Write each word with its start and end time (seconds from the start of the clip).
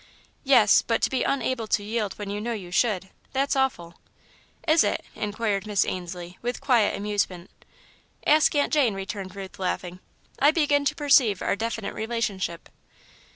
"Yes, 0.43 0.81
but 0.81 0.99
to 1.03 1.11
be 1.11 1.21
unable 1.21 1.67
to 1.67 1.83
yield 1.83 2.13
when 2.13 2.31
you 2.31 2.41
know 2.41 2.53
you 2.53 2.71
should 2.71 3.09
that's 3.33 3.55
awful." 3.55 3.99
"Is 4.67 4.83
it?" 4.83 5.05
inquired 5.13 5.67
Miss 5.67 5.85
Ainslie, 5.85 6.39
with 6.41 6.59
quiet 6.59 6.97
amusement. 6.97 7.51
"Ask 8.25 8.55
Aunt 8.55 8.73
Jane," 8.73 8.95
returned 8.95 9.35
Ruth, 9.35 9.59
laughing. 9.59 9.99
"I 10.39 10.49
begin 10.49 10.85
to 10.85 10.95
perceive 10.95 11.43
our 11.43 11.55
definite 11.55 11.93
relationship." 11.93 12.67